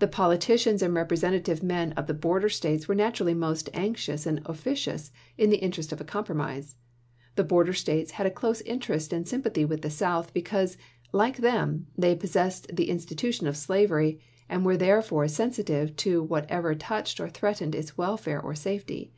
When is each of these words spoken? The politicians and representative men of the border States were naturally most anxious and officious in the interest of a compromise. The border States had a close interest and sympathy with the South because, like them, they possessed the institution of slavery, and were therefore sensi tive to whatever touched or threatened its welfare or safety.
The 0.00 0.06
politicians 0.06 0.82
and 0.82 0.92
representative 0.92 1.62
men 1.62 1.92
of 1.92 2.06
the 2.06 2.12
border 2.12 2.50
States 2.50 2.86
were 2.86 2.94
naturally 2.94 3.32
most 3.32 3.70
anxious 3.72 4.26
and 4.26 4.42
officious 4.44 5.10
in 5.38 5.48
the 5.48 5.56
interest 5.64 5.92
of 5.92 6.00
a 6.02 6.04
compromise. 6.04 6.76
The 7.36 7.44
border 7.44 7.72
States 7.72 8.10
had 8.10 8.26
a 8.26 8.30
close 8.30 8.60
interest 8.60 9.14
and 9.14 9.26
sympathy 9.26 9.64
with 9.64 9.80
the 9.80 9.88
South 9.88 10.34
because, 10.34 10.76
like 11.10 11.38
them, 11.38 11.86
they 11.96 12.14
possessed 12.14 12.76
the 12.76 12.90
institution 12.90 13.46
of 13.46 13.56
slavery, 13.56 14.20
and 14.46 14.62
were 14.62 14.76
therefore 14.76 15.26
sensi 15.26 15.62
tive 15.62 15.96
to 15.96 16.22
whatever 16.22 16.74
touched 16.74 17.18
or 17.18 17.30
threatened 17.30 17.74
its 17.74 17.96
welfare 17.96 18.42
or 18.42 18.54
safety. 18.54 19.10